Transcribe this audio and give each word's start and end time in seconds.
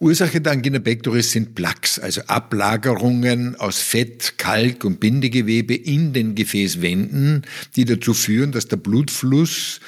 Ursache 0.00 0.40
der 0.40 0.52
Angina 0.52 0.80
pectoris 0.80 1.30
sind 1.30 1.54
Plaques, 1.54 1.98
also 1.98 2.20
Ablagerungen 2.22 3.54
aus 3.56 3.80
Fett, 3.80 4.34
Kalk 4.38 4.84
und 4.84 4.98
Bindegewebe 4.98 5.74
in 5.74 6.12
den 6.12 6.34
Gefäßwänden, 6.34 7.42
die 7.76 7.84
dazu 7.84 8.12
führen, 8.12 8.52
dass 8.52 8.66
der 8.66 8.76
Blutfluss 8.76 9.80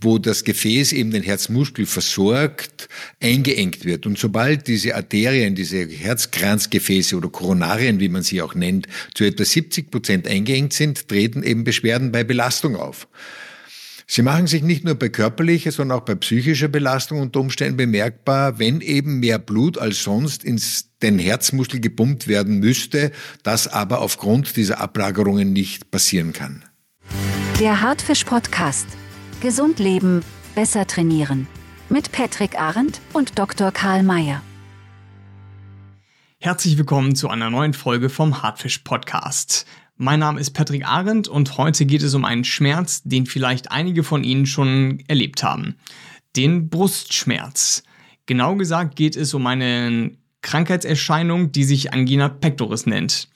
wo 0.00 0.18
das 0.18 0.44
Gefäß 0.44 0.92
eben 0.92 1.10
den 1.10 1.22
Herzmuskel 1.22 1.86
versorgt, 1.86 2.88
eingeengt 3.20 3.84
wird. 3.84 4.06
Und 4.06 4.18
sobald 4.18 4.66
diese 4.66 4.94
Arterien, 4.96 5.54
diese 5.54 5.86
Herzkranzgefäße 5.86 7.16
oder 7.16 7.28
Koronarien, 7.28 8.00
wie 8.00 8.08
man 8.08 8.22
sie 8.22 8.40
auch 8.40 8.54
nennt, 8.54 8.86
zu 9.14 9.24
etwa 9.24 9.44
70 9.44 9.90
Prozent 9.90 10.26
eingeengt 10.26 10.72
sind, 10.72 11.08
treten 11.08 11.42
eben 11.42 11.64
Beschwerden 11.64 12.12
bei 12.12 12.24
Belastung 12.24 12.76
auf. 12.76 13.08
Sie 14.12 14.22
machen 14.22 14.48
sich 14.48 14.64
nicht 14.64 14.82
nur 14.82 14.96
bei 14.96 15.08
körperlicher, 15.08 15.70
sondern 15.70 15.96
auch 16.00 16.04
bei 16.04 16.16
psychischer 16.16 16.66
Belastung 16.66 17.20
unter 17.20 17.38
Umständen 17.38 17.76
bemerkbar, 17.76 18.58
wenn 18.58 18.80
eben 18.80 19.20
mehr 19.20 19.38
Blut 19.38 19.78
als 19.78 20.02
sonst 20.02 20.42
ins 20.42 20.90
den 21.00 21.20
Herzmuskel 21.20 21.78
gepumpt 21.78 22.26
werden 22.26 22.58
müsste, 22.58 23.12
das 23.44 23.68
aber 23.68 24.00
aufgrund 24.00 24.56
dieser 24.56 24.80
Ablagerungen 24.80 25.52
nicht 25.52 25.92
passieren 25.92 26.32
kann. 26.32 26.64
Der 27.60 27.82
Hartfisch 27.82 28.24
Podcast. 28.24 28.88
Gesund 29.40 29.78
leben, 29.78 30.24
besser 30.56 30.88
trainieren. 30.88 31.46
Mit 31.88 32.10
Patrick 32.10 32.60
Arendt 32.60 33.00
und 33.12 33.38
Dr. 33.38 33.70
Karl 33.70 34.02
Mayer. 34.02 34.42
Herzlich 36.40 36.76
willkommen 36.76 37.14
zu 37.14 37.28
einer 37.28 37.48
neuen 37.48 37.74
Folge 37.74 38.08
vom 38.08 38.42
Hartfisch 38.42 38.78
Podcast. 38.78 39.66
Mein 40.02 40.20
Name 40.20 40.40
ist 40.40 40.52
Patrick 40.52 40.86
Arendt 40.86 41.28
und 41.28 41.58
heute 41.58 41.84
geht 41.84 42.02
es 42.02 42.14
um 42.14 42.24
einen 42.24 42.44
Schmerz, 42.44 43.02
den 43.02 43.26
vielleicht 43.26 43.70
einige 43.70 44.02
von 44.02 44.24
Ihnen 44.24 44.46
schon 44.46 45.00
erlebt 45.08 45.42
haben. 45.42 45.74
Den 46.36 46.70
Brustschmerz. 46.70 47.82
Genau 48.24 48.56
gesagt 48.56 48.96
geht 48.96 49.14
es 49.14 49.34
um 49.34 49.46
eine 49.46 50.12
Krankheitserscheinung, 50.40 51.52
die 51.52 51.64
sich 51.64 51.92
Angina 51.92 52.30
pectoris 52.30 52.86
nennt. 52.86 53.28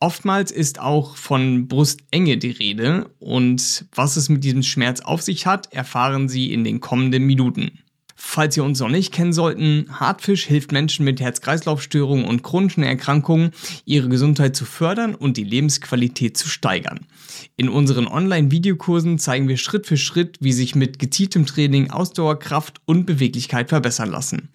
Oftmals 0.00 0.50
ist 0.50 0.78
auch 0.78 1.16
von 1.16 1.66
Brustenge 1.66 2.36
die 2.36 2.50
Rede 2.50 3.08
und 3.18 3.86
was 3.94 4.16
es 4.16 4.28
mit 4.28 4.44
diesem 4.44 4.62
Schmerz 4.62 5.00
auf 5.00 5.22
sich 5.22 5.46
hat, 5.46 5.72
erfahren 5.72 6.28
Sie 6.28 6.52
in 6.52 6.62
den 6.62 6.80
kommenden 6.80 7.24
Minuten. 7.24 7.81
Falls 8.14 8.54
Sie 8.54 8.60
uns 8.60 8.80
noch 8.80 8.88
nicht 8.88 9.12
kennen 9.12 9.32
sollten, 9.32 9.86
Hartfisch 9.90 10.44
hilft 10.44 10.72
Menschen 10.72 11.04
mit 11.04 11.20
Herz-Kreislauf-Störungen 11.20 12.24
und 12.24 12.42
chronischen 12.42 12.82
Erkrankungen, 12.82 13.50
ihre 13.84 14.08
Gesundheit 14.08 14.56
zu 14.56 14.64
fördern 14.64 15.14
und 15.14 15.36
die 15.36 15.44
Lebensqualität 15.44 16.36
zu 16.36 16.48
steigern. 16.48 17.00
In 17.56 17.68
unseren 17.68 18.06
Online-Videokursen 18.06 19.18
zeigen 19.18 19.48
wir 19.48 19.56
Schritt 19.56 19.86
für 19.86 19.96
Schritt, 19.96 20.36
wie 20.40 20.52
sich 20.52 20.74
mit 20.74 20.98
gezieltem 20.98 21.46
Training 21.46 21.90
Ausdauerkraft 21.90 22.80
und 22.84 23.06
Beweglichkeit 23.06 23.70
verbessern 23.70 24.10
lassen. 24.10 24.50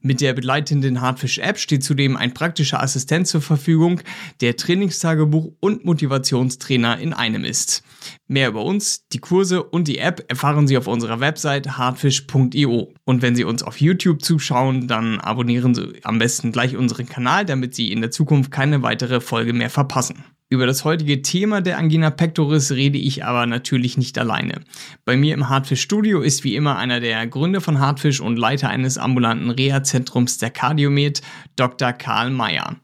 Mit 0.00 0.20
der 0.20 0.32
begleitenden 0.32 1.00
Hartfisch-App 1.00 1.58
steht 1.58 1.84
zudem 1.84 2.16
ein 2.16 2.34
praktischer 2.34 2.82
Assistent 2.82 3.26
zur 3.26 3.40
Verfügung, 3.40 4.00
der 4.40 4.56
Trainingstagebuch 4.56 5.52
und 5.60 5.84
Motivationstrainer 5.84 6.98
in 6.98 7.12
einem 7.12 7.44
ist. 7.44 7.82
Mehr 8.26 8.48
über 8.48 8.64
uns, 8.64 9.08
die 9.08 9.18
Kurse 9.18 9.62
und 9.62 9.88
die 9.88 9.98
App 9.98 10.24
erfahren 10.28 10.68
Sie 10.68 10.76
auf 10.76 10.86
unserer 10.86 11.20
Website 11.20 11.78
hardfish.io. 11.78 12.92
Und 13.08 13.22
wenn 13.22 13.34
Sie 13.34 13.44
uns 13.44 13.62
auf 13.62 13.80
YouTube 13.80 14.20
zuschauen, 14.20 14.86
dann 14.86 15.18
abonnieren 15.18 15.74
Sie 15.74 15.94
am 16.02 16.18
besten 16.18 16.52
gleich 16.52 16.76
unseren 16.76 17.08
Kanal, 17.08 17.46
damit 17.46 17.74
Sie 17.74 17.90
in 17.90 18.02
der 18.02 18.10
Zukunft 18.10 18.50
keine 18.50 18.82
weitere 18.82 19.22
Folge 19.22 19.54
mehr 19.54 19.70
verpassen. 19.70 20.24
Über 20.50 20.66
das 20.66 20.84
heutige 20.84 21.22
Thema 21.22 21.62
der 21.62 21.78
Angina 21.78 22.10
pectoris 22.10 22.70
rede 22.72 22.98
ich 22.98 23.24
aber 23.24 23.46
natürlich 23.46 23.96
nicht 23.96 24.18
alleine. 24.18 24.60
Bei 25.06 25.16
mir 25.16 25.32
im 25.32 25.48
Hartfisch 25.48 25.80
Studio 25.80 26.20
ist 26.20 26.44
wie 26.44 26.54
immer 26.54 26.76
einer 26.76 27.00
der 27.00 27.26
Gründer 27.26 27.62
von 27.62 27.80
Hartfisch 27.80 28.20
und 28.20 28.36
Leiter 28.36 28.68
eines 28.68 28.98
ambulanten 28.98 29.48
Reha-Zentrums 29.48 30.36
der 30.36 30.50
Cardiomed, 30.50 31.22
Dr. 31.56 31.94
Karl 31.94 32.28
Mayer. 32.28 32.76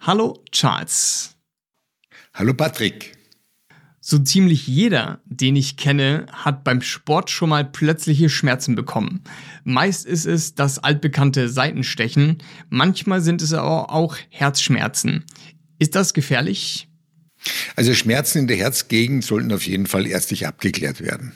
Hallo 0.00 0.44
Charles. 0.52 1.34
Hallo 2.34 2.52
Patrick. 2.52 3.17
So 4.10 4.18
ziemlich 4.18 4.66
jeder, 4.66 5.20
den 5.26 5.54
ich 5.54 5.76
kenne, 5.76 6.24
hat 6.32 6.64
beim 6.64 6.80
Sport 6.80 7.28
schon 7.28 7.50
mal 7.50 7.62
plötzliche 7.62 8.30
Schmerzen 8.30 8.74
bekommen. 8.74 9.22
Meist 9.64 10.06
ist 10.06 10.24
es 10.24 10.54
das 10.54 10.78
altbekannte 10.78 11.50
Seitenstechen, 11.50 12.38
manchmal 12.70 13.20
sind 13.20 13.42
es 13.42 13.52
aber 13.52 13.90
auch 13.90 14.16
Herzschmerzen. 14.30 15.24
Ist 15.78 15.94
das 15.94 16.14
gefährlich? 16.14 16.88
Also 17.76 17.92
Schmerzen 17.92 18.38
in 18.38 18.46
der 18.46 18.56
Herzgegend 18.56 19.24
sollten 19.24 19.52
auf 19.52 19.66
jeden 19.66 19.86
Fall 19.86 20.06
ärztlich 20.06 20.46
abgeklärt 20.46 21.02
werden. 21.02 21.34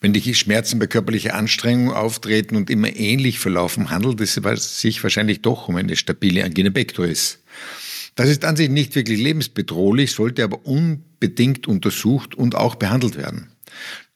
Wenn 0.00 0.14
die 0.14 0.34
Schmerzen 0.34 0.78
bei 0.78 0.86
körperlicher 0.86 1.34
Anstrengung 1.34 1.92
auftreten 1.92 2.56
und 2.56 2.70
immer 2.70 2.96
ähnlich 2.96 3.40
verlaufen, 3.40 3.90
handelt 3.90 4.22
es 4.22 4.40
sich 4.80 5.02
wahrscheinlich 5.02 5.42
doch 5.42 5.68
um 5.68 5.76
eine 5.76 5.96
stabile 5.96 6.44
Angina 6.44 6.70
pectoris. 6.70 7.40
Das 8.18 8.28
ist 8.28 8.44
an 8.44 8.56
sich 8.56 8.68
nicht 8.68 8.96
wirklich 8.96 9.20
lebensbedrohlich, 9.20 10.10
sollte 10.10 10.42
aber 10.42 10.66
unbedingt 10.66 11.68
untersucht 11.68 12.34
und 12.34 12.56
auch 12.56 12.74
behandelt 12.74 13.16
werden. 13.16 13.46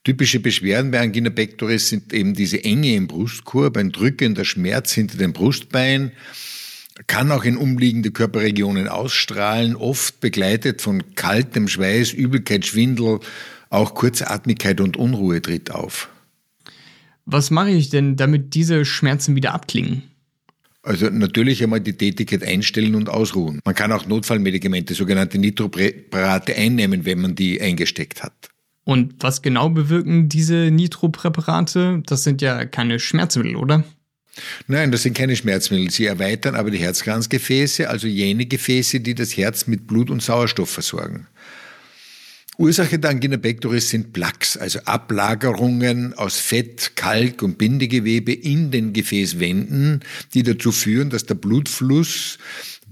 Typische 0.02 0.40
Beschwerden 0.40 0.90
bei 0.90 0.98
Angina 0.98 1.30
pectoris 1.30 1.88
sind 1.88 2.12
eben 2.12 2.34
diese 2.34 2.64
Enge 2.64 2.96
im 2.96 3.06
Brustkorb, 3.06 3.76
ein 3.76 3.92
drückender 3.92 4.44
Schmerz 4.44 4.90
hinter 4.90 5.18
dem 5.18 5.32
Brustbein, 5.32 6.10
kann 7.06 7.30
auch 7.30 7.44
in 7.44 7.56
umliegende 7.56 8.10
Körperregionen 8.10 8.88
ausstrahlen, 8.88 9.76
oft 9.76 10.18
begleitet 10.18 10.82
von 10.82 11.14
kaltem 11.14 11.68
Schweiß, 11.68 12.12
Übelkeit, 12.12 12.66
Schwindel, 12.66 13.20
auch 13.70 13.94
Kurzatmigkeit 13.94 14.80
und 14.80 14.96
Unruhe 14.96 15.40
tritt 15.40 15.70
auf. 15.70 16.08
Was 17.24 17.52
mache 17.52 17.70
ich 17.70 17.88
denn, 17.90 18.16
damit 18.16 18.54
diese 18.54 18.84
Schmerzen 18.84 19.36
wieder 19.36 19.54
abklingen? 19.54 20.02
Also 20.82 21.10
natürlich 21.10 21.62
einmal 21.62 21.80
die 21.80 21.92
Tätigkeit 21.92 22.42
einstellen 22.42 22.96
und 22.96 23.08
ausruhen. 23.08 23.60
Man 23.64 23.74
kann 23.74 23.92
auch 23.92 24.06
Notfallmedikamente, 24.06 24.94
sogenannte 24.94 25.38
Nitropräparate 25.38 26.56
einnehmen, 26.56 27.04
wenn 27.04 27.20
man 27.20 27.34
die 27.36 27.60
eingesteckt 27.60 28.22
hat. 28.22 28.32
Und 28.84 29.14
was 29.20 29.42
genau 29.42 29.68
bewirken 29.68 30.28
diese 30.28 30.72
Nitropräparate? 30.72 32.02
Das 32.04 32.24
sind 32.24 32.42
ja 32.42 32.64
keine 32.64 32.98
Schmerzmittel, 32.98 33.54
oder? 33.54 33.84
Nein, 34.66 34.90
das 34.90 35.02
sind 35.02 35.16
keine 35.16 35.36
Schmerzmittel. 35.36 35.90
Sie 35.90 36.06
erweitern 36.06 36.56
aber 36.56 36.70
die 36.70 36.78
Herzkranzgefäße, 36.78 37.88
also 37.88 38.08
jene 38.08 38.46
Gefäße, 38.46 39.00
die 39.00 39.14
das 39.14 39.36
Herz 39.36 39.68
mit 39.68 39.86
Blut 39.86 40.10
und 40.10 40.22
Sauerstoff 40.22 40.70
versorgen. 40.70 41.28
Ursache 42.58 42.98
der 42.98 43.10
Angina 43.10 43.38
pectoris 43.38 43.88
sind 43.88 44.12
Plaques, 44.12 44.56
also 44.56 44.78
Ablagerungen 44.80 46.12
aus 46.14 46.38
Fett, 46.38 46.92
Kalk 46.96 47.42
und 47.42 47.56
Bindegewebe 47.56 48.32
in 48.32 48.70
den 48.70 48.92
Gefäßwänden, 48.92 50.00
die 50.34 50.42
dazu 50.42 50.70
führen, 50.70 51.10
dass 51.10 51.24
der 51.24 51.34
Blutfluss 51.34 52.38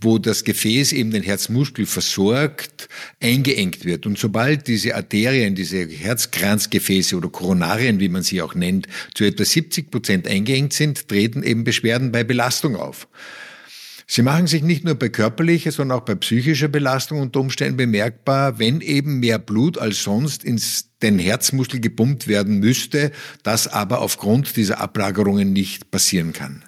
wo 0.01 0.19
das 0.19 0.45
Gefäß 0.45 0.93
eben 0.93 1.11
den 1.11 1.23
Herzmuskel 1.23 1.87
versorgt, 1.87 2.89
eingeengt 3.21 3.85
wird. 3.85 4.07
Und 4.07 4.19
sobald 4.19 4.67
diese 4.67 4.95
Arterien, 4.95 5.55
diese 5.55 5.87
Herzkranzgefäße 5.87 7.17
oder 7.17 7.29
Koronarien, 7.29 8.01
wie 8.01 8.09
man 8.09 8.23
sie 8.23 8.41
auch 8.41 8.55
nennt, 8.55 8.89
zu 9.15 9.25
etwa 9.25 9.45
70 9.45 9.91
Prozent 9.91 10.27
eingeengt 10.27 10.73
sind, 10.73 11.09
treten 11.09 11.43
eben 11.43 11.65
Beschwerden 11.65 12.13
bei 12.13 12.25
Belastung 12.25 12.77
auf. 12.77 13.09
Sie 14.13 14.23
machen 14.23 14.49
sich 14.49 14.65
nicht 14.65 14.83
nur 14.83 14.97
bei 14.97 15.09
körperlicher, 15.09 15.71
sondern 15.71 15.97
auch 15.97 16.05
bei 16.05 16.17
psychischer 16.17 16.67
Belastung 16.67 17.21
unter 17.21 17.39
Umständen 17.39 17.77
bemerkbar, 17.77 18.59
wenn 18.59 18.81
eben 18.81 19.21
mehr 19.21 19.39
Blut 19.39 19.79
als 19.79 20.03
sonst 20.03 20.43
ins 20.43 20.91
den 21.01 21.21
Herzmuskel 21.21 21.79
gepumpt 21.79 22.27
werden 22.27 22.59
müsste, 22.59 23.13
das 23.45 23.69
aber 23.69 24.01
aufgrund 24.01 24.57
dieser 24.57 24.81
Ablagerungen 24.81 25.53
nicht 25.53 25.93
passieren 25.93 26.33
kann. 26.33 26.65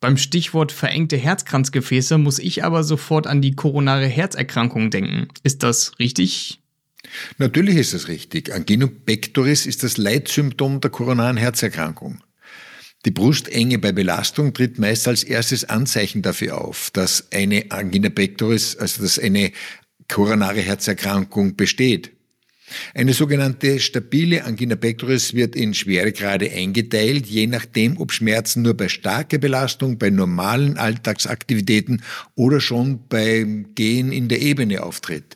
Beim 0.00 0.16
Stichwort 0.16 0.72
verengte 0.72 1.18
Herzkranzgefäße 1.18 2.16
muss 2.16 2.38
ich 2.38 2.64
aber 2.64 2.82
sofort 2.82 3.26
an 3.26 3.42
die 3.42 3.54
koronare 3.54 4.06
Herzerkrankung 4.06 4.90
denken. 4.90 5.28
Ist 5.42 5.62
das 5.64 5.92
richtig? 5.98 6.62
Natürlich 7.36 7.76
ist 7.76 7.92
das 7.92 8.08
richtig. 8.08 8.54
Angina 8.54 8.86
pectoris 8.86 9.66
ist 9.66 9.82
das 9.82 9.98
Leitsymptom 9.98 10.80
der 10.80 10.90
koronaren 10.90 11.36
Herzerkrankung. 11.36 12.22
Die 13.04 13.10
Brustenge 13.12 13.78
bei 13.78 13.92
Belastung 13.92 14.52
tritt 14.52 14.78
meist 14.78 15.06
als 15.06 15.22
erstes 15.22 15.64
Anzeichen 15.64 16.22
dafür 16.22 16.60
auf, 16.60 16.90
dass 16.90 17.28
eine 17.32 17.66
Angina 17.70 18.08
pectoris, 18.08 18.76
also 18.76 19.02
dass 19.02 19.18
eine 19.18 19.52
koronare 20.08 20.60
Herzerkrankung 20.60 21.54
besteht. 21.54 22.12
Eine 22.94 23.14
sogenannte 23.14 23.80
stabile 23.80 24.44
Angina 24.44 24.76
pectoris 24.76 25.32
wird 25.32 25.56
in 25.56 25.74
Schweregrade 25.74 26.50
eingeteilt, 26.50 27.26
je 27.26 27.46
nachdem, 27.46 27.98
ob 27.98 28.12
Schmerzen 28.12 28.62
nur 28.62 28.74
bei 28.74 28.88
starker 28.88 29.38
Belastung, 29.38 29.98
bei 29.98 30.10
normalen 30.10 30.76
Alltagsaktivitäten 30.76 32.02
oder 32.34 32.60
schon 32.60 33.06
beim 33.08 33.74
Gehen 33.74 34.12
in 34.12 34.28
der 34.28 34.42
Ebene 34.42 34.82
auftritt. 34.82 35.34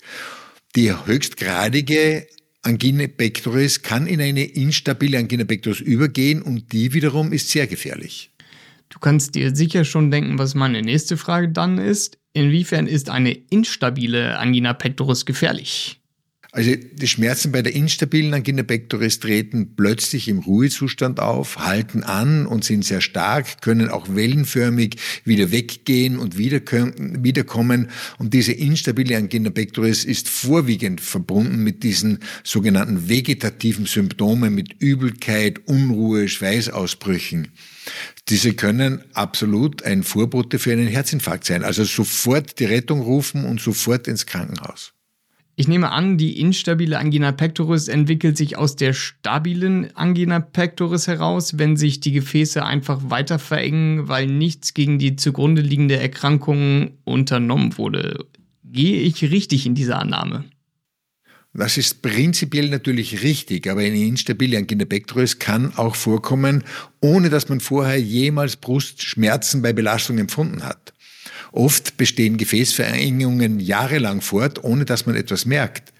Die 0.76 0.92
höchstgradige 0.92 2.26
Angina 2.64 3.08
pectoris 3.08 3.82
kann 3.82 4.06
in 4.06 4.20
eine 4.20 4.44
instabile 4.44 5.18
Angina 5.18 5.44
pectoris 5.44 5.80
übergehen 5.80 6.42
und 6.42 6.72
die 6.72 6.92
wiederum 6.92 7.32
ist 7.32 7.48
sehr 7.48 7.66
gefährlich. 7.66 8.30
Du 8.88 8.98
kannst 9.00 9.34
dir 9.34 9.56
sicher 9.56 9.84
schon 9.84 10.10
denken, 10.10 10.38
was 10.38 10.54
meine 10.54 10.82
nächste 10.82 11.16
Frage 11.16 11.48
dann 11.48 11.78
ist. 11.78 12.18
Inwiefern 12.34 12.86
ist 12.86 13.10
eine 13.10 13.32
instabile 13.32 14.38
Angina 14.38 14.74
pectoris 14.74 15.26
gefährlich? 15.26 16.01
Also 16.54 16.72
die 16.76 17.08
Schmerzen 17.08 17.50
bei 17.50 17.62
der 17.62 17.74
instabilen 17.74 18.34
Angina 18.34 18.62
pectoris 18.62 19.20
treten 19.20 19.74
plötzlich 19.74 20.28
im 20.28 20.40
Ruhezustand 20.40 21.18
auf, 21.18 21.56
halten 21.56 22.02
an 22.02 22.44
und 22.44 22.62
sind 22.62 22.84
sehr 22.84 23.00
stark, 23.00 23.62
können 23.62 23.88
auch 23.88 24.14
wellenförmig 24.14 24.96
wieder 25.24 25.50
weggehen 25.50 26.18
und 26.18 26.36
wiederkommen. 26.36 27.88
Und 28.18 28.34
diese 28.34 28.52
instabile 28.52 29.16
Angina 29.16 29.48
pectoris 29.48 30.04
ist 30.04 30.28
vorwiegend 30.28 31.00
verbunden 31.00 31.64
mit 31.64 31.82
diesen 31.82 32.18
sogenannten 32.44 33.08
vegetativen 33.08 33.86
Symptomen, 33.86 34.54
mit 34.54 34.74
Übelkeit, 34.78 35.66
Unruhe, 35.66 36.28
Schweißausbrüchen. 36.28 37.48
Diese 38.28 38.52
können 38.52 39.02
absolut 39.14 39.84
ein 39.84 40.02
Vorbote 40.02 40.58
für 40.58 40.72
einen 40.72 40.88
Herzinfarkt 40.88 41.46
sein. 41.46 41.64
Also 41.64 41.84
sofort 41.84 42.58
die 42.60 42.66
Rettung 42.66 43.00
rufen 43.00 43.46
und 43.46 43.58
sofort 43.58 44.06
ins 44.06 44.26
Krankenhaus. 44.26 44.92
Ich 45.54 45.68
nehme 45.68 45.90
an, 45.90 46.16
die 46.16 46.40
instabile 46.40 46.98
Angina 46.98 47.30
pectoris 47.30 47.88
entwickelt 47.88 48.38
sich 48.38 48.56
aus 48.56 48.74
der 48.74 48.94
stabilen 48.94 49.94
Angina 49.94 50.40
pectoris 50.40 51.06
heraus, 51.06 51.58
wenn 51.58 51.76
sich 51.76 52.00
die 52.00 52.12
Gefäße 52.12 52.64
einfach 52.64 53.10
weiter 53.10 53.38
verengen, 53.38 54.08
weil 54.08 54.26
nichts 54.26 54.72
gegen 54.72 54.98
die 54.98 55.16
zugrunde 55.16 55.60
liegende 55.60 55.98
Erkrankung 55.98 56.92
unternommen 57.04 57.76
wurde. 57.76 58.24
Gehe 58.64 59.02
ich 59.02 59.22
richtig 59.22 59.66
in 59.66 59.74
dieser 59.74 59.98
Annahme? 59.98 60.44
Das 61.54 61.76
ist 61.76 62.00
prinzipiell 62.00 62.70
natürlich 62.70 63.22
richtig, 63.22 63.68
aber 63.68 63.82
eine 63.82 63.98
instabile 63.98 64.56
Angina 64.56 64.86
pectoris 64.86 65.38
kann 65.38 65.74
auch 65.76 65.96
vorkommen, 65.96 66.64
ohne 67.02 67.28
dass 67.28 67.50
man 67.50 67.60
vorher 67.60 68.00
jemals 68.00 68.56
Brustschmerzen 68.56 69.60
bei 69.60 69.74
Belastung 69.74 70.16
empfunden 70.16 70.62
hat. 70.62 70.91
Oft 71.52 71.96
bestehen 71.98 72.38
Gefäßverengungen 72.38 73.60
jahrelang 73.60 74.22
fort, 74.22 74.64
ohne 74.64 74.84
dass 74.84 75.06
man 75.06 75.14
etwas 75.14 75.44
merkt. 75.44 75.92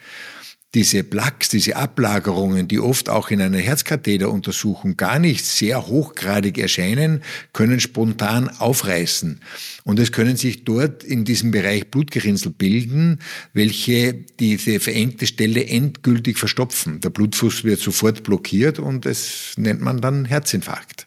Diese 0.75 1.05
Plaques, 1.05 1.51
diese 1.51 1.77
Ablagerungen, 1.77 2.67
die 2.67 2.81
oft 2.81 3.11
auch 3.11 3.31
in 3.31 3.43
einer 3.43 3.59
Herzkatheteruntersuchung 3.59 4.97
gar 4.97 5.19
nicht 5.19 5.45
sehr 5.45 5.87
hochgradig 5.87 6.57
erscheinen, 6.57 7.23
können 7.53 7.79
spontan 7.79 8.49
aufreißen. 8.49 9.41
Und 9.85 9.99
es 9.99 10.13
können 10.13 10.39
sich 10.39 10.65
dort 10.65 11.05
in 11.05 11.27
diesem 11.27 11.51
Bereich 11.51 11.91
Blutgerinnsel 11.91 12.53
bilden, 12.53 13.19
welche 13.53 14.15
diese 14.15 14.81
verengte 14.81 15.27
Stelle 15.27 15.67
endgültig 15.67 16.39
verstopfen. 16.39 17.03
Der 17.03 17.11
Blutfluss 17.11 17.65
wird 17.65 17.81
sofort 17.81 18.23
blockiert 18.23 18.79
und 18.79 19.05
es 19.05 19.53
nennt 19.59 19.83
man 19.83 20.01
dann 20.01 20.25
Herzinfarkt. 20.25 21.07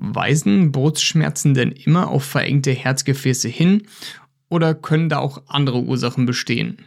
Weisen 0.00 0.72
Brustschmerzen 0.72 1.52
denn 1.52 1.72
immer 1.72 2.08
auf 2.08 2.24
verengte 2.24 2.72
Herzgefäße 2.72 3.48
hin 3.48 3.86
oder 4.48 4.74
können 4.74 5.10
da 5.10 5.18
auch 5.18 5.42
andere 5.46 5.82
Ursachen 5.82 6.24
bestehen? 6.24 6.78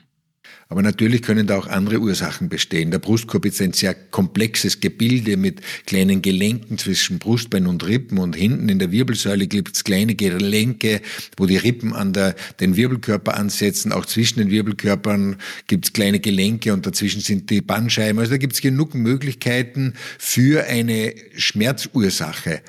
Aber 0.73 0.81
natürlich 0.81 1.21
können 1.21 1.45
da 1.45 1.59
auch 1.59 1.67
andere 1.67 1.99
Ursachen 1.99 2.49
bestehen. 2.49 2.89
Der 2.89 2.97
Brustkorb 2.97 3.45
ist 3.45 3.61
ein 3.61 3.73
sehr 3.73 3.93
komplexes 3.93 4.79
Gebilde 4.79 5.37
mit 5.37 5.61
kleinen 5.85 6.23
Gelenken 6.23 6.79
zwischen 6.79 7.19
Brustbein 7.19 7.67
und 7.67 7.85
Rippen 7.85 8.17
und 8.17 8.35
hinten 8.35 8.69
in 8.69 8.79
der 8.79 8.91
Wirbelsäule 8.91 9.45
gibt 9.45 9.75
es 9.75 9.83
kleine 9.83 10.15
Gelenke, 10.15 11.01
wo 11.37 11.45
die 11.45 11.57
Rippen 11.57 11.93
an 11.93 12.11
der, 12.11 12.33
den 12.59 12.75
Wirbelkörper 12.75 13.35
ansetzen. 13.37 13.91
Auch 13.91 14.07
zwischen 14.07 14.39
den 14.39 14.49
Wirbelkörpern 14.49 15.35
gibt 15.67 15.85
es 15.85 15.93
kleine 15.93 16.19
Gelenke 16.19 16.73
und 16.73 16.87
dazwischen 16.87 17.21
sind 17.21 17.51
die 17.51 17.61
Bandscheiben. 17.61 18.17
Also 18.17 18.31
da 18.31 18.37
gibt 18.37 18.53
es 18.53 18.61
genug 18.61 18.95
Möglichkeiten 18.95 19.93
für 20.17 20.63
eine 20.63 21.13
Schmerzursache. 21.35 22.63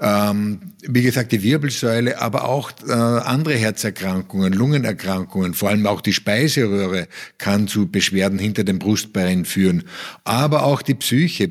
Ähm, 0.00 0.72
wie 0.82 1.02
gesagt, 1.02 1.32
die 1.32 1.42
Wirbelsäule, 1.42 2.20
aber 2.20 2.48
auch 2.48 2.72
äh, 2.86 2.92
andere 2.92 3.54
Herzerkrankungen, 3.54 4.52
Lungenerkrankungen, 4.52 5.54
vor 5.54 5.70
allem 5.70 5.86
auch 5.86 6.00
die 6.00 6.12
Speiseröhre 6.12 7.08
kann 7.38 7.68
zu 7.68 7.90
Beschwerden 7.90 8.38
hinter 8.38 8.64
dem 8.64 8.78
Brustbein 8.78 9.44
führen. 9.44 9.84
Aber 10.24 10.64
auch 10.64 10.82
die 10.82 10.94
Psyche, 10.94 11.50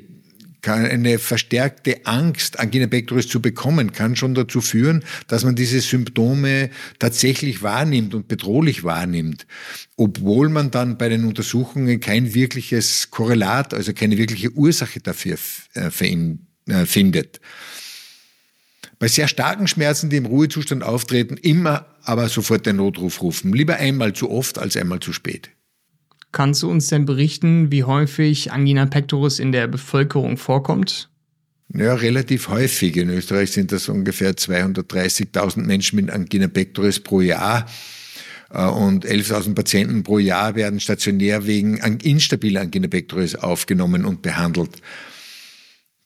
kann 0.61 0.85
eine 0.85 1.19
verstärkte 1.19 2.05
Angst, 2.05 2.59
Angina 2.59 2.87
pectoris 2.87 3.27
zu 3.27 3.41
bekommen, 3.41 3.91
kann 3.91 4.15
schon 4.15 4.35
dazu 4.35 4.61
führen, 4.61 5.03
dass 5.27 5.43
man 5.43 5.55
diese 5.55 5.81
Symptome 5.81 6.69
tatsächlich 6.99 7.63
wahrnimmt 7.63 8.13
und 8.13 8.27
bedrohlich 8.27 8.83
wahrnimmt, 8.83 9.47
obwohl 9.97 10.49
man 10.49 10.71
dann 10.71 10.97
bei 10.97 11.09
den 11.09 11.25
Untersuchungen 11.25 11.99
kein 11.99 12.33
wirkliches 12.33 13.09
Korrelat, 13.09 13.73
also 13.73 13.93
keine 13.93 14.17
wirkliche 14.17 14.51
Ursache 14.51 14.99
dafür 14.99 15.37
äh, 15.75 15.87
äh, 15.87 16.85
findet. 16.85 17.41
Bei 19.01 19.07
sehr 19.07 19.27
starken 19.27 19.67
Schmerzen, 19.67 20.11
die 20.11 20.17
im 20.17 20.27
Ruhezustand 20.27 20.83
auftreten, 20.83 21.35
immer 21.35 21.87
aber 22.03 22.29
sofort 22.29 22.67
den 22.67 22.75
Notruf 22.75 23.23
rufen. 23.23 23.51
Lieber 23.51 23.77
einmal 23.77 24.13
zu 24.13 24.29
oft 24.29 24.59
als 24.59 24.77
einmal 24.77 24.99
zu 24.99 25.11
spät. 25.11 25.49
Kannst 26.31 26.61
du 26.61 26.69
uns 26.69 26.87
denn 26.89 27.05
berichten, 27.05 27.71
wie 27.71 27.83
häufig 27.83 28.51
Angina 28.51 28.85
pectoris 28.85 29.39
in 29.39 29.51
der 29.51 29.65
Bevölkerung 29.65 30.37
vorkommt? 30.37 31.09
Ja, 31.73 31.95
relativ 31.95 32.49
häufig. 32.49 32.95
In 32.95 33.09
Österreich 33.09 33.53
sind 33.53 33.71
das 33.71 33.89
ungefähr 33.89 34.33
230.000 34.33 35.61
Menschen 35.61 35.95
mit 35.95 36.11
Angina 36.11 36.47
pectoris 36.47 36.99
pro 36.99 37.21
Jahr. 37.21 37.65
Äh, 38.51 38.67
und 38.67 39.07
11.000 39.07 39.55
Patienten 39.55 40.03
pro 40.03 40.19
Jahr 40.19 40.53
werden 40.53 40.79
stationär 40.79 41.47
wegen 41.47 41.77
instabiler 41.77 42.61
Angina 42.61 42.87
pectoris 42.87 43.33
aufgenommen 43.33 44.05
und 44.05 44.21
behandelt. 44.21 44.79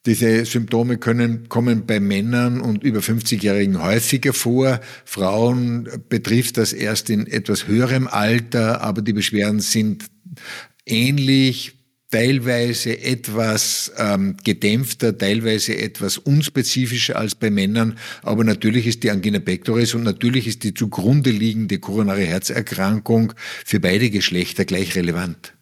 Diese 0.05 0.45
Symptome 0.45 0.97
können, 0.97 1.49
kommen 1.49 1.85
bei 1.85 1.99
Männern 1.99 2.61
und 2.61 2.83
über 2.83 2.99
50-Jährigen 2.99 3.81
häufiger 3.81 4.33
vor. 4.33 4.79
Frauen 5.03 5.89
betrifft 6.09 6.57
das 6.57 6.73
erst 6.73 7.09
in 7.09 7.25
etwas 7.25 7.67
höherem 7.67 8.07
Alter, 8.07 8.81
aber 8.81 9.01
die 9.01 9.13
Beschwerden 9.13 9.61
sind 9.61 10.05
ähnlich, 10.85 11.73
teilweise 12.11 13.01
etwas 13.01 13.91
ähm, 13.97 14.37
gedämpfter, 14.43 15.17
teilweise 15.17 15.77
etwas 15.77 16.17
unspezifischer 16.17 17.17
als 17.17 17.35
bei 17.35 17.49
Männern. 17.49 17.97
Aber 18.21 18.43
natürlich 18.43 18.87
ist 18.87 19.03
die 19.03 19.11
Angina 19.11 19.39
pectoris 19.39 19.95
und 19.95 20.03
natürlich 20.03 20.47
ist 20.47 20.63
die 20.63 20.73
zugrunde 20.73 21.31
liegende 21.31 21.79
koronare 21.79 22.21
Herzerkrankung 22.21 23.33
für 23.65 23.79
beide 23.79 24.09
Geschlechter 24.09 24.65
gleich 24.65 24.95
relevant. 24.95 25.55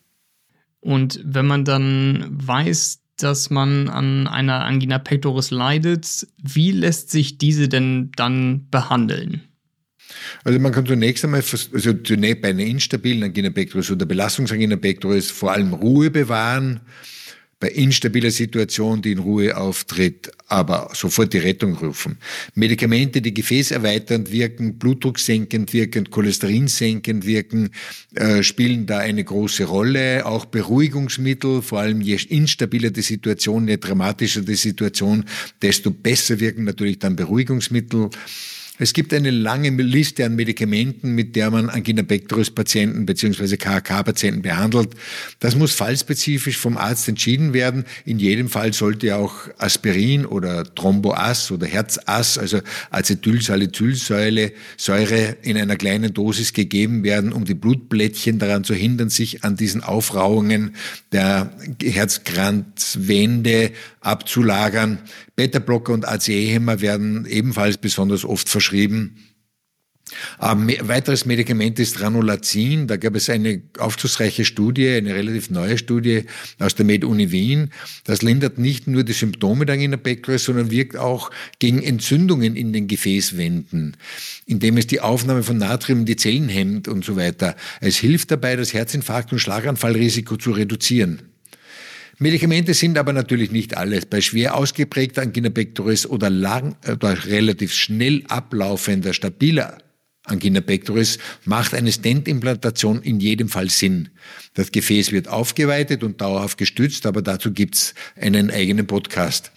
Und 0.79 1.21
wenn 1.23 1.47
man 1.47 1.63
dann 1.63 2.27
weiß, 2.29 3.02
dass 3.17 3.49
man 3.49 3.89
an 3.89 4.27
einer 4.27 4.65
Angina 4.65 4.99
pectoris 4.99 5.51
leidet. 5.51 6.27
Wie 6.41 6.71
lässt 6.71 7.11
sich 7.11 7.37
diese 7.37 7.69
denn 7.69 8.11
dann 8.15 8.67
behandeln? 8.69 9.41
Also 10.43 10.59
man 10.59 10.71
kann 10.71 10.85
zunächst 10.85 11.23
einmal, 11.23 11.41
also 11.41 11.93
bei 11.93 12.49
einer 12.49 12.63
instabilen 12.63 13.23
Angina 13.23 13.49
pectoris 13.49 13.91
oder 13.91 14.05
Belastungsangina 14.05 14.75
pectoris 14.75 15.31
vor 15.31 15.51
allem 15.51 15.73
Ruhe 15.73 16.11
bewahren, 16.11 16.81
bei 17.63 17.69
instabiler 17.69 18.29
Situation, 18.29 19.01
die 19.01 19.13
in 19.13 19.19
Ruhe 19.19 19.55
auftritt, 19.55 20.29
aber 20.47 20.89
sofort 20.93 21.31
die 21.31 21.37
Rettung 21.37 21.77
rufen. 21.77 22.17
Medikamente, 22.55 23.21
die 23.21 23.33
gefäßerweiternd 23.33 24.33
wirken, 24.33 24.77
blutdrucksenkend 24.77 25.71
wirken, 25.71 26.11
cholesterinsenkend 26.11 27.25
wirken, 27.25 27.69
äh, 28.15 28.43
spielen 28.43 28.85
da 28.85 28.97
eine 28.97 29.23
große 29.23 29.63
Rolle. 29.63 30.25
Auch 30.25 30.43
Beruhigungsmittel, 30.43 31.61
vor 31.61 31.79
allem 31.79 32.01
je 32.01 32.19
instabiler 32.27 32.89
die 32.89 33.01
Situation, 33.01 33.69
je 33.69 33.77
dramatischer 33.77 34.41
die 34.41 34.55
Situation, 34.55 35.23
desto 35.61 35.89
besser 35.89 36.41
wirken 36.41 36.65
natürlich 36.65 36.99
dann 36.99 37.15
Beruhigungsmittel. 37.15 38.09
Es 38.79 38.93
gibt 38.93 39.13
eine 39.13 39.29
lange 39.29 39.69
Liste 39.69 40.25
an 40.25 40.35
Medikamenten, 40.35 41.13
mit 41.13 41.35
der 41.35 41.51
man 41.51 41.69
Angina 41.69 42.01
pectoris 42.01 42.49
Patienten 42.49 43.05
bzw. 43.05 43.55
KHK 43.55 44.03
Patienten 44.03 44.41
behandelt. 44.41 44.95
Das 45.39 45.55
muss 45.55 45.73
fallspezifisch 45.73 46.57
vom 46.57 46.77
Arzt 46.77 47.07
entschieden 47.07 47.53
werden. 47.53 47.85
In 48.03 48.17
jedem 48.17 48.49
Fall 48.49 48.73
sollte 48.73 49.15
auch 49.15 49.33
Aspirin 49.59 50.25
oder 50.25 50.63
Thromboas 50.73 51.51
oder 51.51 51.67
Herzas, 51.67 52.39
also 52.39 52.61
Acetylsalicylsäure, 52.89 54.51
Säure 54.75 55.37
in 55.43 55.55
einer 55.55 55.75
kleinen 55.75 56.11
Dosis 56.11 56.53
gegeben 56.53 57.03
werden, 57.03 57.31
um 57.31 57.45
die 57.45 57.53
Blutblättchen 57.53 58.39
daran 58.39 58.63
zu 58.63 58.73
hindern, 58.73 59.09
sich 59.09 59.43
an 59.43 59.55
diesen 59.55 59.83
Aufrauungen 59.83 60.75
der 61.11 61.51
Herzkranzwände 61.79 63.71
abzulagern. 64.05 64.99
Beta-Blocker 65.35 65.93
und 65.93 66.07
ACE-Hämmer 66.07 66.81
werden 66.81 67.25
ebenfalls 67.25 67.77
besonders 67.77 68.25
oft 68.25 68.49
verschrieben. 68.49 69.17
Ein 70.37 70.67
weiteres 70.81 71.25
Medikament 71.25 71.79
ist 71.79 72.01
Ranolazin. 72.01 72.87
Da 72.87 72.97
gab 72.97 73.15
es 73.15 73.29
eine 73.29 73.61
aufschlussreiche 73.79 74.45
Studie, 74.45 74.89
eine 74.89 75.15
relativ 75.15 75.49
neue 75.49 75.77
Studie 75.77 76.25
aus 76.59 76.75
der 76.75 76.85
Med-Uni 76.85 77.31
Wien. 77.31 77.71
Das 78.03 78.21
lindert 78.21 78.57
nicht 78.57 78.87
nur 78.87 79.03
die 79.03 79.13
Symptome 79.13 79.65
der 79.65 79.73
Angina 79.73 79.97
pectoris, 79.97 80.43
sondern 80.43 80.71
wirkt 80.71 80.97
auch 80.97 81.31
gegen 81.59 81.81
Entzündungen 81.81 82.55
in 82.55 82.73
den 82.73 82.87
Gefäßwänden, 82.87 83.97
indem 84.45 84.77
es 84.77 84.87
die 84.87 84.99
Aufnahme 84.99 85.43
von 85.43 85.57
Natrium 85.57 85.99
in 85.99 86.05
die 86.05 86.17
Zellen 86.17 86.49
hemmt 86.49 86.87
und 86.87 87.05
so 87.05 87.15
weiter. 87.15 87.55
Es 87.79 87.97
hilft 87.97 88.31
dabei, 88.31 88.55
das 88.55 88.73
Herzinfarkt- 88.73 89.31
und 89.31 89.39
Schlaganfallrisiko 89.39 90.37
zu 90.37 90.51
reduzieren. 90.51 91.32
Medikamente 92.19 92.73
sind 92.73 92.97
aber 92.97 93.11
natürlich 93.13 93.51
nicht 93.51 93.75
alles. 93.75 94.05
Bei 94.05 94.21
schwer 94.21 94.55
ausgeprägter 94.55 95.23
Angina 95.23 95.49
pectoris 95.49 96.05
oder 96.05 96.29
lang 96.29 96.75
oder 96.87 97.25
relativ 97.25 97.73
schnell 97.73 98.23
ablaufender, 98.27 99.13
stabiler 99.13 99.79
Angina 100.25 100.61
pectoris 100.61 101.17
macht 101.43 101.73
eine 101.73 101.91
Stent-Implantation 101.91 103.01
in 103.01 103.19
jedem 103.19 103.49
Fall 103.49 103.69
Sinn. 103.69 104.09
Das 104.53 104.71
Gefäß 104.71 105.11
wird 105.11 105.27
aufgeweitet 105.27 106.03
und 106.03 106.21
dauerhaft 106.21 106.57
gestützt, 106.57 107.05
aber 107.05 107.21
dazu 107.21 107.51
gibt's 107.51 107.93
einen 108.15 108.49
eigenen 108.49 108.87
Podcast. 108.87 109.51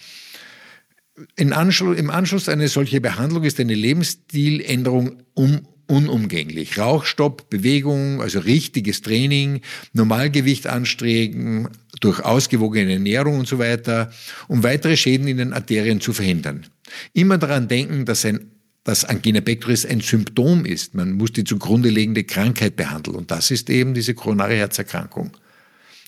Anschluss, 1.38 1.96
Im 1.96 2.10
Anschluss 2.10 2.48
an 2.48 2.54
eine 2.54 2.68
solche 2.68 3.00
Behandlung 3.00 3.44
ist 3.44 3.60
eine 3.60 3.75
Lebensstiländerung 3.75 5.22
um, 5.34 5.66
unumgänglich. 5.86 6.78
Rauchstopp, 6.78 7.48
Bewegung, 7.48 8.20
also 8.20 8.40
richtiges 8.40 9.02
Training, 9.02 9.60
Normalgewicht 9.92 10.66
anstreben, 10.66 11.68
durch 12.00 12.20
ausgewogene 12.20 12.94
Ernährung 12.94 13.38
und 13.38 13.48
so 13.48 13.58
weiter, 13.58 14.10
um 14.48 14.62
weitere 14.62 14.96
Schäden 14.96 15.28
in 15.28 15.38
den 15.38 15.52
Arterien 15.52 16.00
zu 16.00 16.12
verhindern. 16.12 16.66
Immer 17.12 17.38
daran 17.38 17.68
denken, 17.68 18.04
dass 18.04 18.24
ein 18.24 18.50
dass 18.86 19.04
Angina 19.04 19.40
pectoris 19.40 19.84
ein 19.84 20.00
Symptom 20.00 20.64
ist. 20.64 20.94
Man 20.94 21.12
muss 21.12 21.32
die 21.32 21.42
zugrunde 21.42 21.88
liegende 21.88 22.22
Krankheit 22.22 22.76
behandeln. 22.76 23.16
Und 23.16 23.32
das 23.32 23.50
ist 23.50 23.68
eben 23.68 23.94
diese 23.94 24.14
koronare 24.14 24.54
Herzerkrankung. 24.54 25.32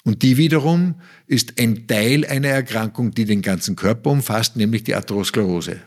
Und 0.05 0.23
die 0.23 0.37
wiederum 0.37 0.95
ist 1.27 1.61
ein 1.61 1.89
Teil 1.89 2.25
einer 2.25 2.49
Erkrankung, 2.49 3.11
die 3.11 3.25
den 3.25 3.43
ganzen 3.43 3.75
Körper 3.75 4.11
umfasst, 4.11 4.57
nämlich 4.57 4.85
die 4.85 4.95
Atherosklerose. 4.95 5.81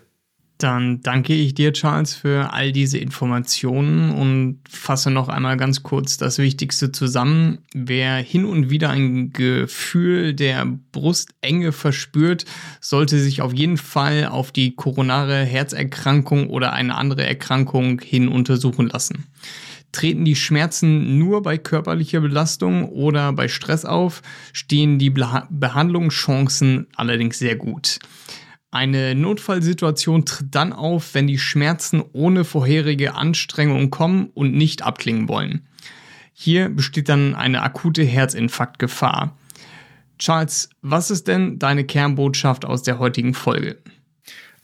Dann 0.61 1.01
danke 1.01 1.33
ich 1.33 1.55
dir, 1.55 1.73
Charles, 1.73 2.13
für 2.13 2.53
all 2.53 2.71
diese 2.71 2.99
Informationen 2.99 4.11
und 4.11 4.59
fasse 4.69 5.09
noch 5.09 5.27
einmal 5.27 5.57
ganz 5.57 5.81
kurz 5.81 6.17
das 6.17 6.37
Wichtigste 6.37 6.91
zusammen. 6.91 7.57
Wer 7.73 8.17
hin 8.17 8.45
und 8.45 8.69
wieder 8.69 8.91
ein 8.91 9.33
Gefühl 9.33 10.35
der 10.35 10.67
Brustenge 10.91 11.71
verspürt, 11.71 12.45
sollte 12.79 13.17
sich 13.17 13.41
auf 13.41 13.55
jeden 13.55 13.77
Fall 13.77 14.27
auf 14.27 14.51
die 14.51 14.75
koronare 14.75 15.43
Herzerkrankung 15.45 16.51
oder 16.51 16.73
eine 16.73 16.93
andere 16.93 17.25
Erkrankung 17.25 17.99
hin 17.99 18.27
untersuchen 18.27 18.87
lassen. 18.87 19.23
Treten 19.91 20.25
die 20.25 20.35
Schmerzen 20.35 21.17
nur 21.17 21.41
bei 21.41 21.57
körperlicher 21.57 22.21
Belastung 22.21 22.87
oder 22.89 23.33
bei 23.33 23.47
Stress 23.47 23.83
auf, 23.83 24.21
stehen 24.53 24.99
die 24.99 25.09
Behandlungschancen 25.09 26.85
allerdings 26.95 27.39
sehr 27.39 27.55
gut. 27.55 27.97
Eine 28.73 29.15
Notfallsituation 29.15 30.23
tritt 30.23 30.55
dann 30.55 30.71
auf, 30.71 31.13
wenn 31.13 31.27
die 31.27 31.37
Schmerzen 31.37 32.01
ohne 32.13 32.45
vorherige 32.45 33.15
Anstrengung 33.15 33.89
kommen 33.89 34.29
und 34.33 34.53
nicht 34.53 34.81
abklingen 34.81 35.27
wollen. 35.27 35.67
Hier 36.31 36.69
besteht 36.69 37.09
dann 37.09 37.35
eine 37.35 37.63
akute 37.63 38.03
Herzinfarktgefahr. 38.03 39.37
Charles, 40.17 40.69
was 40.81 41.11
ist 41.11 41.27
denn 41.27 41.59
deine 41.59 41.83
Kernbotschaft 41.83 42.63
aus 42.63 42.81
der 42.81 42.97
heutigen 42.97 43.33
Folge? 43.33 43.77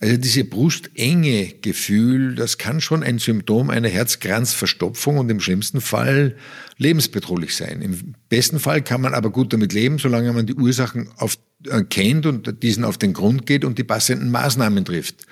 Also 0.00 0.16
diese 0.16 0.44
brustenge 0.44 1.54
Gefühl, 1.60 2.36
das 2.36 2.56
kann 2.56 2.80
schon 2.80 3.02
ein 3.02 3.18
Symptom 3.18 3.68
einer 3.68 3.88
Herzkranzverstopfung 3.88 5.18
und 5.18 5.28
im 5.28 5.40
schlimmsten 5.40 5.80
Fall 5.80 6.36
lebensbedrohlich 6.76 7.56
sein. 7.56 7.82
Im 7.82 8.14
besten 8.28 8.60
Fall 8.60 8.82
kann 8.82 9.00
man 9.00 9.12
aber 9.12 9.30
gut 9.30 9.52
damit 9.52 9.72
leben, 9.72 9.98
solange 9.98 10.32
man 10.32 10.46
die 10.46 10.54
Ursachen 10.54 11.08
auf, 11.16 11.36
äh, 11.66 11.82
kennt 11.82 12.26
und 12.26 12.62
diesen 12.62 12.84
auf 12.84 12.96
den 12.96 13.12
Grund 13.12 13.44
geht 13.44 13.64
und 13.64 13.76
die 13.76 13.84
passenden 13.84 14.30
Maßnahmen 14.30 14.84
trifft. 14.84 15.26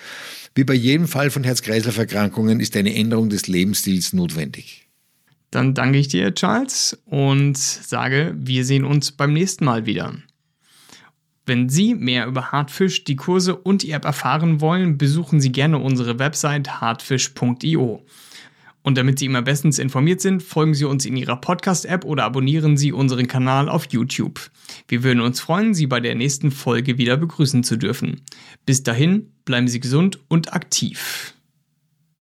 Wie 0.56 0.64
bei 0.64 0.74
jedem 0.74 1.06
Fall 1.06 1.30
von 1.30 1.44
Herz-Kreislauf-Erkrankungen 1.44 2.58
ist 2.58 2.76
eine 2.76 2.92
Änderung 2.92 3.28
des 3.28 3.46
Lebensstils 3.46 4.14
notwendig. 4.14 4.88
Dann 5.52 5.74
danke 5.74 5.98
ich 5.98 6.08
dir, 6.08 6.34
Charles, 6.34 6.98
und 7.04 7.56
sage, 7.56 8.34
wir 8.36 8.64
sehen 8.64 8.84
uns 8.84 9.12
beim 9.12 9.32
nächsten 9.32 9.64
Mal 9.64 9.86
wieder. 9.86 10.14
Wenn 11.46 11.68
Sie 11.68 11.94
mehr 11.94 12.26
über 12.26 12.50
Hartfisch, 12.50 13.04
die 13.04 13.14
Kurse 13.14 13.54
und 13.54 13.82
die 13.82 13.92
App 13.92 14.04
erfahren 14.04 14.60
wollen, 14.60 14.98
besuchen 14.98 15.40
Sie 15.40 15.52
gerne 15.52 15.78
unsere 15.78 16.18
Website 16.18 16.80
hartfisch.io. 16.80 18.04
Und 18.82 18.98
damit 18.98 19.20
Sie 19.20 19.26
immer 19.26 19.42
bestens 19.42 19.78
informiert 19.78 20.20
sind, 20.20 20.42
folgen 20.42 20.74
Sie 20.74 20.84
uns 20.84 21.06
in 21.06 21.16
Ihrer 21.16 21.36
Podcast-App 21.36 22.04
oder 22.04 22.24
abonnieren 22.24 22.76
Sie 22.76 22.92
unseren 22.92 23.28
Kanal 23.28 23.68
auf 23.68 23.86
YouTube. 23.90 24.50
Wir 24.88 25.04
würden 25.04 25.20
uns 25.20 25.40
freuen, 25.40 25.72
Sie 25.72 25.86
bei 25.86 26.00
der 26.00 26.16
nächsten 26.16 26.50
Folge 26.50 26.98
wieder 26.98 27.16
begrüßen 27.16 27.62
zu 27.62 27.76
dürfen. 27.76 28.22
Bis 28.64 28.82
dahin, 28.82 29.30
bleiben 29.44 29.68
Sie 29.68 29.78
gesund 29.78 30.18
und 30.28 30.52
aktiv. 30.52 31.35